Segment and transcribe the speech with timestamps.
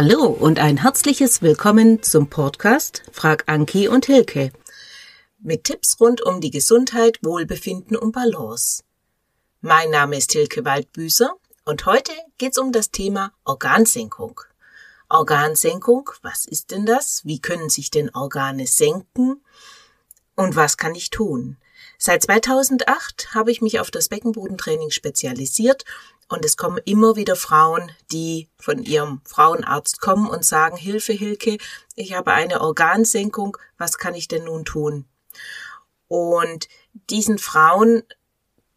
[0.00, 4.52] Hallo und ein herzliches Willkommen zum Podcast Frag Anki und Hilke.
[5.40, 8.84] Mit Tipps rund um die Gesundheit, Wohlbefinden und Balance.
[9.60, 11.32] Mein Name ist Hilke Waldbüßer
[11.64, 14.40] und heute geht's um das Thema Organsenkung.
[15.08, 17.24] Organsenkung, was ist denn das?
[17.24, 19.42] Wie können sich denn Organe senken?
[20.36, 21.56] Und was kann ich tun?
[21.98, 25.84] Seit 2008 habe ich mich auf das Beckenbodentraining spezialisiert
[26.28, 31.58] und es kommen immer wieder Frauen, die von ihrem Frauenarzt kommen und sagen, Hilfe, Hilke,
[31.96, 35.06] ich habe eine Organsenkung, was kann ich denn nun tun?
[36.06, 36.68] Und
[37.10, 38.02] diesen Frauen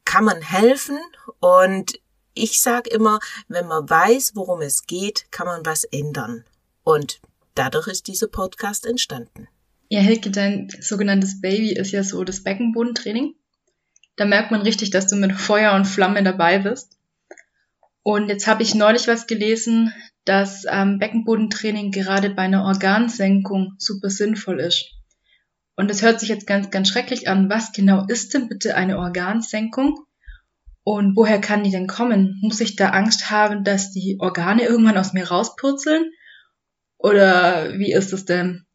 [0.06, 0.98] kann man helfen
[1.40, 2.00] und
[2.34, 6.46] ich sage immer, wenn man weiß, worum es geht, kann man was ändern.
[6.84, 7.20] Und
[7.56, 9.48] dadurch ist dieser Podcast entstanden.
[9.90, 13.36] Ja, Hilke, dein sogenanntes Baby ist ja so das Beckenbodentraining.
[14.16, 16.98] Da merkt man richtig, dass du mit Feuer und Flamme dabei bist.
[18.04, 19.94] Und jetzt habe ich neulich was gelesen,
[20.26, 24.92] dass ähm, Beckenbodentraining gerade bei einer Organsenkung super sinnvoll ist.
[25.76, 27.50] Und das hört sich jetzt ganz, ganz schrecklich an.
[27.50, 30.06] Was genau ist denn bitte eine Organsenkung?
[30.84, 32.40] Und woher kann die denn kommen?
[32.42, 36.12] Muss ich da Angst haben, dass die Organe irgendwann aus mir rauspurzeln?
[36.98, 38.66] Oder wie ist es denn?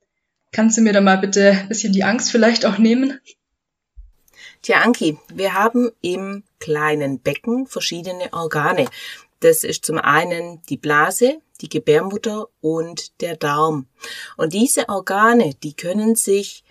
[0.52, 3.18] Kannst du mir da mal bitte ein bisschen die Angst vielleicht auch nehmen?
[4.66, 8.88] Tja, Anki, wir haben im kleinen Becken verschiedene Organe.
[9.38, 13.86] Das ist zum einen die Blase, die Gebärmutter und der Darm.
[14.36, 16.64] Und diese Organe, die können sich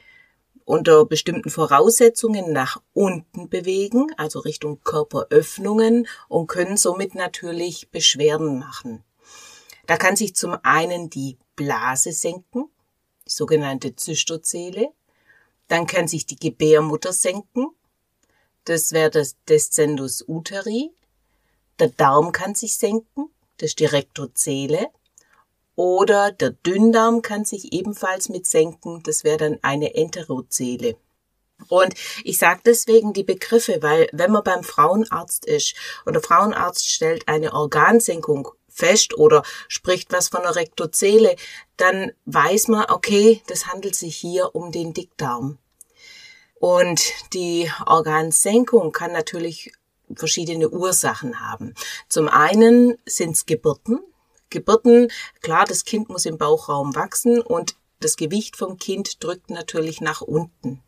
[0.65, 9.05] unter bestimmten Voraussetzungen nach unten bewegen, also Richtung Körperöffnungen und können somit natürlich Beschwerden machen.
[9.87, 12.65] Da kann sich zum einen die Blase senken,
[13.25, 14.89] die sogenannte Zystozele.
[15.69, 17.67] Dann kann sich die Gebärmutter senken,
[18.65, 20.91] das wäre das Descendus uteri.
[21.79, 24.89] Der Darm kann sich senken, das ist die Rektozele.
[25.75, 30.97] Oder der Dünndarm kann sich ebenfalls mit senken, das wäre dann eine Enterozele.
[31.67, 31.93] Und
[32.23, 35.75] ich sage deswegen die Begriffe, weil wenn man beim Frauenarzt ist
[36.05, 41.35] und der Frauenarzt stellt eine Organsenkung fest oder spricht was von der Rektozele,
[41.77, 45.57] dann weiß man, okay, das handelt sich hier um den Dickdarm.
[46.59, 47.01] Und
[47.33, 49.73] die Organsenkung kann natürlich
[50.13, 51.73] verschiedene Ursachen haben.
[52.09, 53.99] Zum einen sind es Geburten.
[54.49, 55.11] Geburten,
[55.41, 60.21] klar, das Kind muss im Bauchraum wachsen und das Gewicht vom Kind drückt natürlich nach
[60.21, 60.81] unten.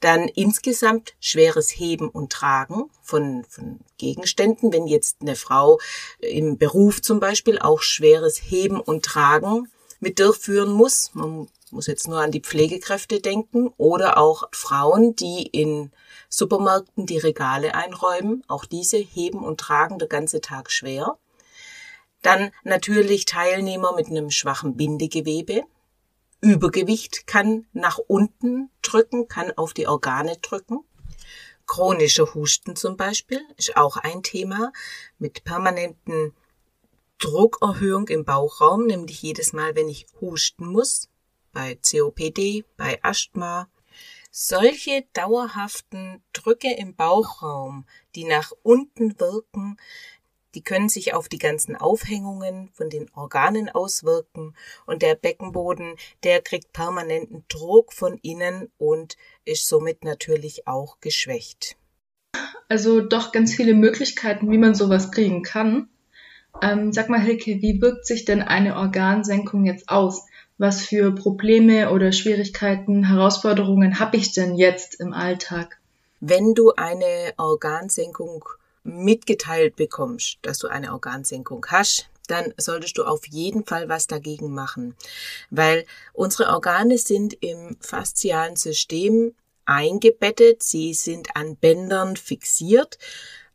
[0.00, 4.72] Dann insgesamt schweres Heben und Tragen von, von Gegenständen.
[4.72, 5.78] Wenn jetzt eine Frau
[6.18, 9.68] im Beruf zum Beispiel auch schweres Heben und Tragen
[10.00, 15.46] mit durchführen muss, man muss jetzt nur an die Pflegekräfte denken oder auch Frauen, die
[15.46, 15.90] in
[16.28, 18.44] Supermärkten die Regale einräumen.
[18.46, 21.18] Auch diese heben und tragen der ganze Tag schwer.
[22.20, 25.64] Dann natürlich Teilnehmer mit einem schwachen Bindegewebe.
[26.40, 30.80] Übergewicht kann nach unten drücken, kann auf die Organe drücken.
[31.66, 34.72] Chronischer Husten zum Beispiel ist auch ein Thema
[35.18, 36.34] mit permanenten
[37.18, 41.08] Druckerhöhung im Bauchraum, nämlich jedes Mal, wenn ich husten muss
[41.52, 43.68] bei COPD, bei Asthma.
[44.30, 49.76] Solche dauerhaften Drücke im Bauchraum, die nach unten wirken,
[50.54, 54.54] die können sich auf die ganzen Aufhängungen von den Organen auswirken
[54.86, 61.76] und der Beckenboden, der kriegt permanenten Druck von innen und ist somit natürlich auch geschwächt.
[62.68, 65.88] Also doch ganz viele Möglichkeiten, wie man sowas kriegen kann.
[66.60, 70.26] Ähm, sag mal, Hilke, wie wirkt sich denn eine Organsenkung jetzt aus?
[70.62, 75.80] Was für Probleme oder Schwierigkeiten, Herausforderungen habe ich denn jetzt im Alltag?
[76.20, 78.44] Wenn du eine Organsenkung
[78.84, 84.54] mitgeteilt bekommst, dass du eine Organsenkung hast, dann solltest du auf jeden Fall was dagegen
[84.54, 84.94] machen,
[85.50, 89.34] weil unsere Organe sind im faszialen System
[89.64, 92.98] eingebettet, sie sind an Bändern fixiert,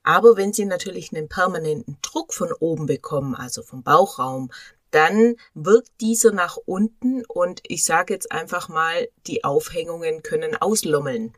[0.04, 4.52] aber wenn sie natürlich einen permanenten Druck von oben bekommen, also vom Bauchraum,
[4.92, 11.34] dann wirkt dieser nach unten und ich sage jetzt einfach mal, die Aufhängungen können auslommeln.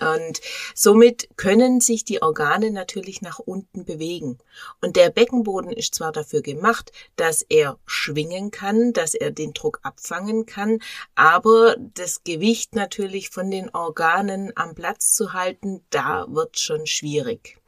[0.00, 0.40] Und
[0.74, 4.38] somit können sich die Organe natürlich nach unten bewegen.
[4.80, 9.80] Und der Beckenboden ist zwar dafür gemacht, dass er schwingen kann, dass er den Druck
[9.82, 10.80] abfangen kann,
[11.14, 17.58] aber das Gewicht natürlich von den Organen am Platz zu halten, da wird schon schwierig.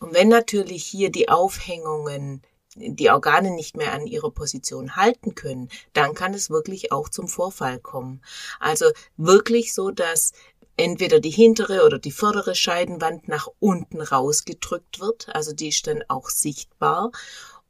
[0.00, 2.42] Und wenn natürlich hier die Aufhängungen
[2.76, 7.28] die Organe nicht mehr an ihrer Position halten können, dann kann es wirklich auch zum
[7.28, 8.22] Vorfall kommen.
[8.60, 8.86] Also
[9.16, 10.32] wirklich so, dass
[10.76, 16.02] entweder die hintere oder die vordere Scheidenwand nach unten rausgedrückt wird, also die ist dann
[16.08, 17.12] auch sichtbar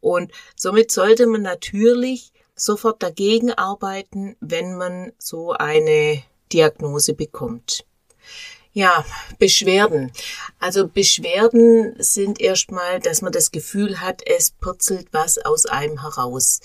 [0.04, 6.22] Und somit sollte man natürlich sofort dagegen arbeiten, wenn man so eine
[6.52, 7.86] Diagnose bekommt.
[8.76, 9.04] Ja,
[9.38, 10.10] Beschwerden.
[10.58, 16.58] Also Beschwerden sind erstmal, dass man das Gefühl hat, es purzelt was aus einem heraus.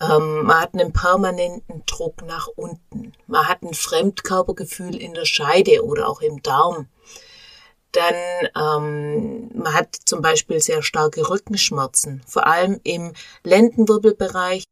[0.00, 3.12] Ähm, man hat einen permanenten Druck nach unten.
[3.28, 6.88] Man hat ein Fremdkörpergefühl in der Scheide oder auch im Darm.
[7.92, 8.14] Dann
[8.56, 13.12] ähm, man hat zum Beispiel sehr starke Rückenschmerzen, vor allem im
[13.44, 14.64] Lendenwirbelbereich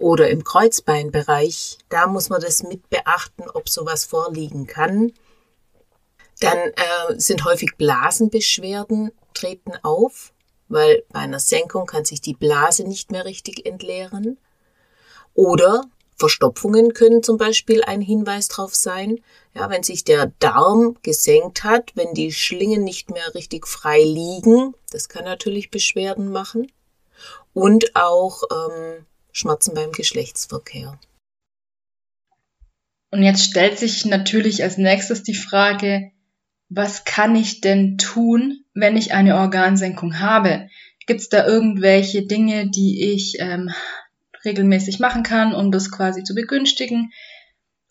[0.00, 1.78] oder im Kreuzbeinbereich.
[1.90, 5.12] Da muss man das mit beachten, ob sowas vorliegen kann.
[6.44, 10.32] Dann äh, sind häufig Blasenbeschwerden treten auf,
[10.68, 14.38] weil bei einer Senkung kann sich die Blase nicht mehr richtig entleeren.
[15.34, 15.84] Oder
[16.16, 19.20] Verstopfungen können zum Beispiel ein Hinweis darauf sein.
[19.54, 24.74] Ja, wenn sich der Darm gesenkt hat, wenn die Schlingen nicht mehr richtig frei liegen,
[24.90, 26.70] das kann natürlich Beschwerden machen.
[27.52, 30.98] Und auch ähm, Schmerzen beim Geschlechtsverkehr.
[33.10, 36.10] Und jetzt stellt sich natürlich als nächstes die Frage,
[36.74, 40.68] was kann ich denn tun, wenn ich eine Organsenkung habe?
[41.06, 43.70] Gibt es da irgendwelche Dinge, die ich ähm,
[44.44, 47.12] regelmäßig machen kann, um das quasi zu begünstigen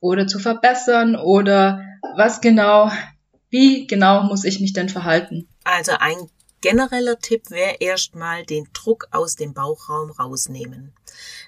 [0.02, 1.82] oder zu verbessern oder
[2.16, 2.92] was genau,
[3.50, 5.48] wie genau muss ich mich denn verhalten?
[5.64, 6.18] Also ein
[6.64, 10.94] genereller Tipp wäre erstmal den Druck aus dem Bauchraum rausnehmen.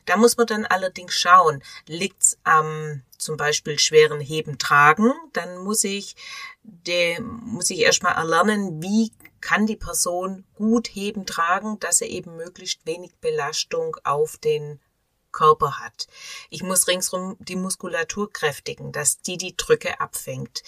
[0.06, 5.86] Da muss man dann allerdings schauen, liegt's am zum Beispiel schweren Heben tragen, dann muss
[5.86, 6.18] ich,
[6.64, 12.36] de, muss ich erstmal erlernen, wie kann die Person gut heben tragen, dass er eben
[12.36, 14.82] möglichst wenig Belastung auf den
[15.32, 16.08] Körper hat.
[16.50, 20.64] Ich muss ringsrum die Muskulatur kräftigen, dass die die Drücke abfängt.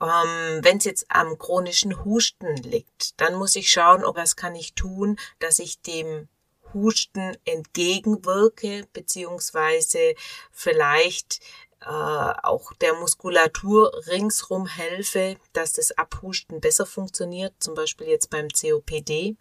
[0.00, 4.54] Ähm, Wenn es jetzt am chronischen Husten liegt, dann muss ich schauen, ob was kann
[4.54, 6.28] ich tun, dass ich dem
[6.74, 10.14] Husten entgegenwirke, beziehungsweise
[10.52, 11.40] vielleicht
[11.80, 18.48] äh, auch der Muskulatur ringsrum helfe, dass das Abhusten besser funktioniert, zum Beispiel jetzt beim
[18.48, 19.36] COPD.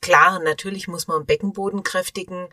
[0.00, 2.48] Klar, natürlich muss man Beckenboden kräftigen,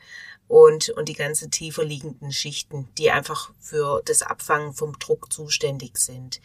[0.52, 5.98] und, und die ganzen tiefer liegenden Schichten, die einfach für das Abfangen vom Druck zuständig
[5.98, 6.42] sind.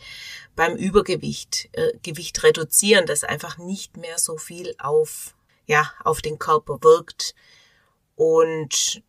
[0.54, 5.34] Beim Übergewicht, äh, Gewicht reduzieren, das einfach nicht mehr so viel auf,
[5.66, 7.34] ja, auf den Körper wirkt.
[8.14, 9.02] Und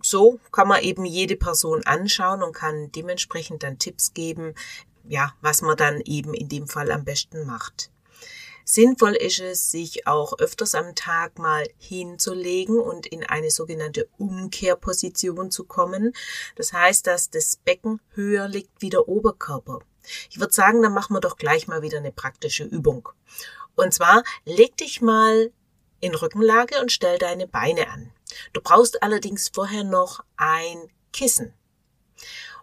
[0.00, 4.54] so kann man eben jede Person anschauen und kann dementsprechend dann Tipps geben,
[5.06, 7.90] ja, was man dann eben in dem Fall am besten macht.
[8.72, 15.50] Sinnvoll ist es, sich auch öfters am Tag mal hinzulegen und in eine sogenannte Umkehrposition
[15.50, 16.12] zu kommen.
[16.54, 19.80] Das heißt, dass das Becken höher liegt wie der Oberkörper.
[20.30, 23.08] Ich würde sagen, dann machen wir doch gleich mal wieder eine praktische Übung.
[23.74, 25.50] Und zwar leg dich mal
[25.98, 28.12] in Rückenlage und stell deine Beine an.
[28.52, 31.54] Du brauchst allerdings vorher noch ein Kissen.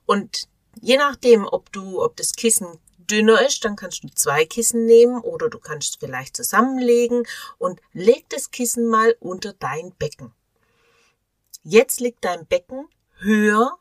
[0.05, 0.47] Und
[0.79, 5.19] je nachdem, ob du, ob das Kissen dünner ist, dann kannst du zwei Kissen nehmen
[5.19, 7.27] oder du kannst vielleicht zusammenlegen
[7.57, 10.33] und leg das Kissen mal unter dein Becken.
[11.63, 12.87] Jetzt liegt dein Becken
[13.19, 13.77] höher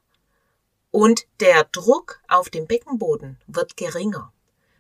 [0.91, 4.33] und der Druck auf dem Beckenboden wird geringer.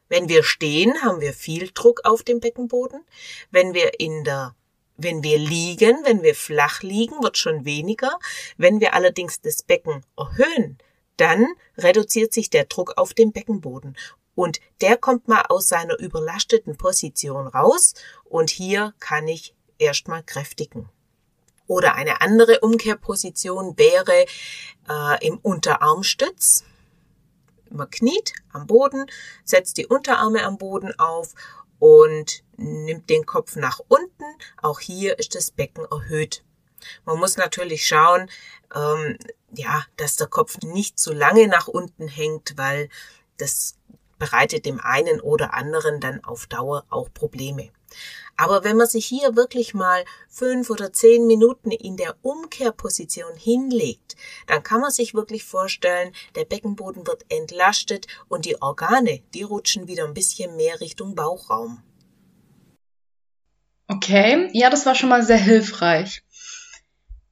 [0.08, 3.04] Wenn wir stehen, haben wir viel Druck auf dem Beckenboden.
[3.50, 4.54] Wenn wir in der
[4.98, 8.18] wenn wir liegen, wenn wir flach liegen, wird schon weniger.
[8.56, 10.78] Wenn wir allerdings das Becken erhöhen,
[11.16, 13.96] dann reduziert sich der Druck auf dem Beckenboden
[14.36, 20.88] und der kommt mal aus seiner überlasteten Position raus und hier kann ich erstmal kräftigen.
[21.66, 24.26] Oder eine andere Umkehrposition wäre
[24.88, 26.62] äh, im Unterarmstütz.
[27.70, 29.06] Man kniet am Boden,
[29.42, 31.34] setzt die Unterarme am Boden auf
[31.80, 34.24] und nimmt den Kopf nach unten.
[34.62, 36.44] Auch hier ist das Becken erhöht.
[37.04, 38.30] Man muss natürlich schauen,
[38.74, 39.18] ähm,
[39.50, 42.88] ja, dass der Kopf nicht zu lange nach unten hängt, weil
[43.38, 43.76] das
[44.18, 47.70] bereitet dem einen oder anderen dann auf Dauer auch Probleme.
[48.36, 54.16] Aber wenn man sich hier wirklich mal fünf oder zehn Minuten in der Umkehrposition hinlegt,
[54.46, 59.88] dann kann man sich wirklich vorstellen, der Beckenboden wird entlastet und die Organe, die rutschen
[59.88, 61.82] wieder ein bisschen mehr Richtung Bauchraum.
[63.88, 66.22] Okay, ja, das war schon mal sehr hilfreich.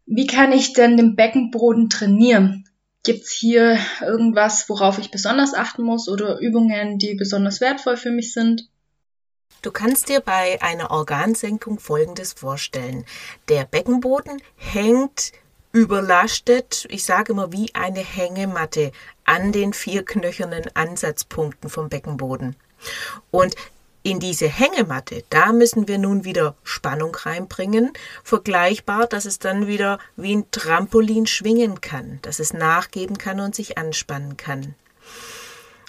[0.07, 2.64] Wie kann ich denn den Beckenboden trainieren?
[3.05, 8.33] Gibt's hier irgendwas, worauf ich besonders achten muss oder Übungen, die besonders wertvoll für mich
[8.33, 8.69] sind?
[9.61, 13.05] Du kannst dir bei einer Organsenkung Folgendes vorstellen.
[13.49, 15.33] Der Beckenboden hängt
[15.73, 18.93] überlastet, ich sage immer wie eine Hängematte,
[19.25, 22.57] an den vier knöchernen Ansatzpunkten vom Beckenboden.
[23.31, 23.55] Und
[24.07, 27.91] In diese Hängematte, da müssen wir nun wieder Spannung reinbringen,
[28.23, 33.55] vergleichbar, dass es dann wieder wie ein Trampolin schwingen kann, dass es nachgeben kann und
[33.55, 34.75] sich anspannen kann.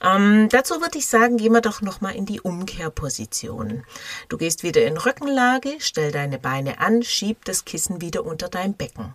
[0.02, 3.84] Ähm, dazu würde ich sagen, gehen wir doch nochmal in die Umkehrposition.
[4.30, 8.76] Du gehst wieder in Rückenlage, stell deine Beine an, schieb das Kissen wieder unter dein
[8.76, 9.14] Becken.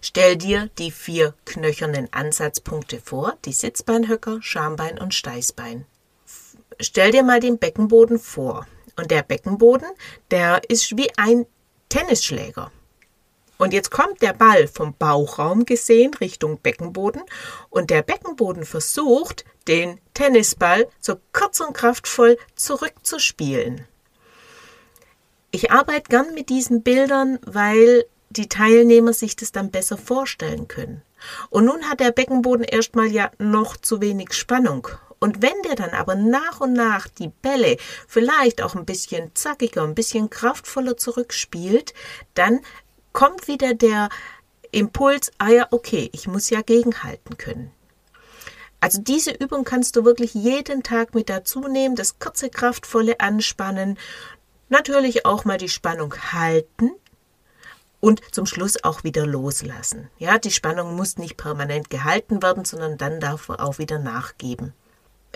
[0.00, 5.84] Stell dir die vier knöchernen Ansatzpunkte vor, die Sitzbeinhöcker, Schambein und Steißbein.
[6.80, 8.66] Stell dir mal den Beckenboden vor.
[8.96, 9.88] Und der Beckenboden,
[10.30, 11.46] der ist wie ein
[11.88, 12.72] Tennisschläger.
[13.58, 17.22] Und jetzt kommt der Ball vom Bauchraum gesehen Richtung Beckenboden
[17.68, 23.86] und der Beckenboden versucht, den Tennisball so kurz und kraftvoll zurückzuspielen.
[25.50, 31.02] Ich arbeite gern mit diesen Bildern, weil die Teilnehmer sich das dann besser vorstellen können.
[31.50, 34.88] Und nun hat der Beckenboden erstmal ja noch zu wenig Spannung.
[35.20, 37.76] Und wenn der dann aber nach und nach die Bälle
[38.08, 41.92] vielleicht auch ein bisschen zackiger, ein bisschen kraftvoller zurückspielt,
[42.34, 42.60] dann
[43.12, 44.08] kommt wieder der
[44.72, 47.70] Impuls, ah ja, okay, ich muss ja gegenhalten können.
[48.80, 53.98] Also diese Übung kannst du wirklich jeden Tag mit dazu nehmen, das kurze, kraftvolle Anspannen,
[54.70, 56.92] natürlich auch mal die Spannung halten
[58.00, 60.08] und zum Schluss auch wieder loslassen.
[60.16, 64.72] Ja, die Spannung muss nicht permanent gehalten werden, sondern dann darf er auch wieder nachgeben.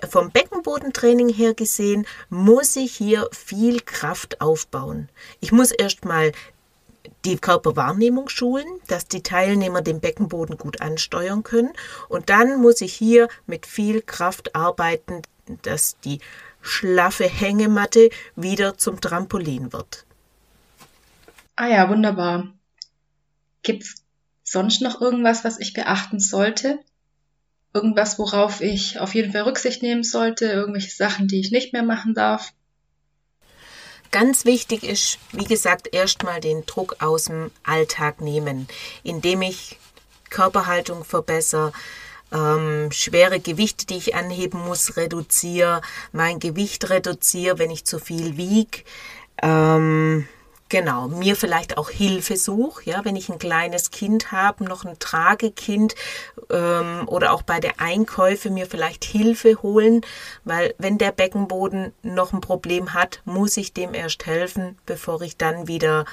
[0.09, 5.09] Vom Beckenbodentraining her gesehen muss ich hier viel Kraft aufbauen.
[5.41, 6.33] Ich muss erstmal
[7.25, 11.73] die Körperwahrnehmung schulen, dass die Teilnehmer den Beckenboden gut ansteuern können.
[12.09, 15.23] Und dann muss ich hier mit viel Kraft arbeiten,
[15.63, 16.21] dass die
[16.61, 20.07] schlaffe Hängematte wieder zum Trampolin wird.
[21.57, 22.53] Ah ja, wunderbar.
[23.63, 24.03] Gibt's
[24.43, 26.81] sonst noch irgendwas, was ich beachten sollte?
[27.75, 30.47] Irgendwas, worauf ich auf jeden Fall Rücksicht nehmen sollte?
[30.47, 32.53] Irgendwelche Sachen, die ich nicht mehr machen darf?
[34.13, 38.69] Ganz wichtig ist, wie gesagt, erstmal den Druck aus dem Alltag nehmen,
[39.03, 39.77] indem ich
[40.31, 41.73] Körperhaltung verbessere,
[42.33, 45.81] ähm, schwere Gewichte, die ich anheben muss, reduziere,
[46.13, 48.85] mein Gewicht reduziere, wenn ich zu viel wiege.
[49.43, 50.29] Ähm,
[50.75, 54.99] Genau, mir vielleicht auch Hilfe suche, ja, wenn ich ein kleines Kind habe, noch ein
[54.99, 55.95] Tragekind
[56.51, 60.01] ähm, oder auch bei der Einkäufe mir vielleicht Hilfe holen,
[60.43, 65.37] weil wenn der Beckenboden noch ein Problem hat, muss ich dem erst helfen, bevor ich
[65.37, 66.07] dann wieder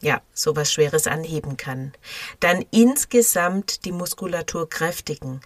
[0.00, 1.92] ja, sowas Schweres anheben kann.
[2.40, 5.40] Dann insgesamt die Muskulatur kräftigen.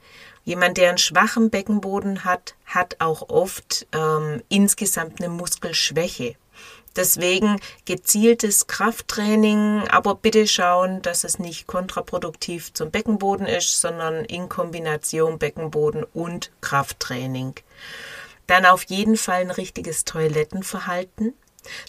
[0.45, 6.37] Jemand, der einen schwachen Beckenboden hat, hat auch oft ähm, insgesamt eine Muskelschwäche.
[6.97, 14.49] Deswegen gezieltes Krafttraining, aber bitte schauen, dass es nicht kontraproduktiv zum Beckenboden ist, sondern in
[14.49, 17.55] Kombination Beckenboden und Krafttraining.
[18.47, 21.35] Dann auf jeden Fall ein richtiges Toilettenverhalten.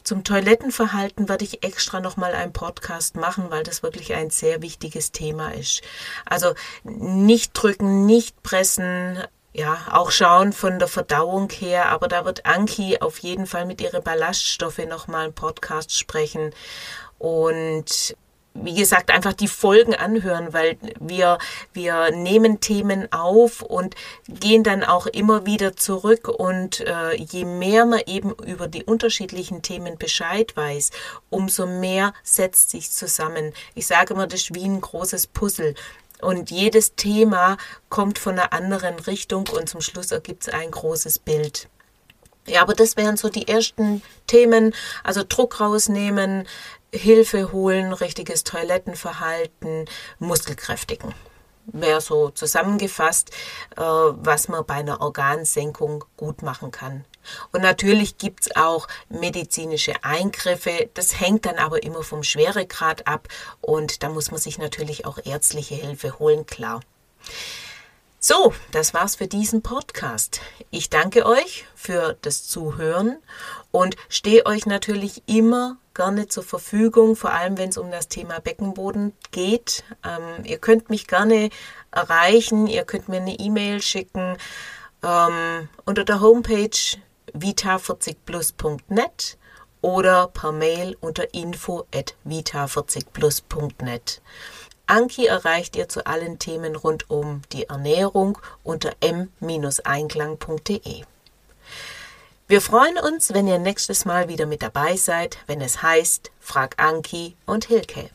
[0.04, 5.12] Zum Toilettenverhalten werde ich extra nochmal einen Podcast machen, weil das wirklich ein sehr wichtiges
[5.12, 5.82] Thema ist.
[6.26, 9.20] Also nicht drücken, nicht pressen,
[9.54, 13.82] ja, auch schauen von der Verdauung her, aber da wird Anki auf jeden Fall mit
[13.82, 16.54] ihren Ballaststoffe nochmal einen Podcast sprechen
[17.20, 18.16] und
[18.56, 21.40] wie gesagt, einfach die Folgen anhören, weil wir,
[21.74, 23.96] wir nehmen Themen auf und
[24.28, 26.28] gehen dann auch immer wieder zurück.
[26.28, 30.92] Und äh, je mehr man eben über die unterschiedlichen Themen Bescheid weiß,
[31.30, 33.54] umso mehr setzt sich zusammen.
[33.74, 35.74] Ich sage immer, das ist wie ein großes Puzzle.
[36.24, 37.58] Und jedes Thema
[37.90, 41.68] kommt von einer anderen Richtung und zum Schluss ergibt es ein großes Bild.
[42.48, 46.48] Ja, aber das wären so die ersten Themen, also Druck rausnehmen,
[46.94, 49.86] Hilfe holen, richtiges Toilettenverhalten,
[50.20, 51.14] Muskelkräftigen.
[51.68, 53.32] Wäre so zusammengefasst,
[53.78, 57.06] äh, was man bei einer Organsenkung gut machen kann.
[57.52, 60.90] Und natürlich gibt es auch medizinische Eingriffe.
[60.94, 63.28] Das hängt dann aber immer vom Schweregrad ab
[63.62, 66.82] und da muss man sich natürlich auch ärztliche Hilfe holen, klar.
[68.20, 70.40] So, das war's für diesen Podcast.
[70.72, 73.18] Ich danke euch für das Zuhören
[73.72, 78.40] und stehe euch natürlich immer gerne zur Verfügung, vor allem wenn es um das Thema
[78.40, 79.84] Beckenboden geht.
[80.04, 81.50] Ähm, ihr könnt mich gerne
[81.92, 84.38] erreichen, ihr könnt mir eine E-Mail schicken
[85.04, 86.98] ähm, unter der Homepage
[87.34, 89.38] vita40plus.net
[89.82, 94.22] oder per Mail unter info at vita40plus.net.
[94.86, 101.04] Anki erreicht ihr zu allen Themen rund um die Ernährung unter m-einklang.de.
[102.46, 106.76] Wir freuen uns, wenn ihr nächstes Mal wieder mit dabei seid, wenn es heißt Frag
[106.78, 108.10] Anki und Hilke.